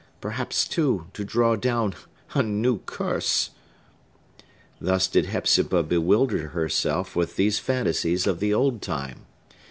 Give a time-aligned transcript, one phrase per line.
[0.19, 1.93] Perhaps, too, to draw down
[2.33, 3.51] a new curse!"
[4.79, 9.27] Thus did Hepzibah bewilder herself with these fantasies of the old time.